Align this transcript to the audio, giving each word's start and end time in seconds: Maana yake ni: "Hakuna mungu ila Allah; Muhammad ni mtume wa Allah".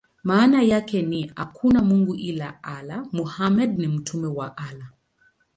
Maana 0.23 0.61
yake 0.61 1.01
ni: 1.01 1.31
"Hakuna 1.35 1.81
mungu 1.81 2.15
ila 2.15 2.63
Allah; 2.63 3.05
Muhammad 3.11 3.79
ni 3.79 3.87
mtume 3.87 4.27
wa 4.27 4.57
Allah". 4.57 4.89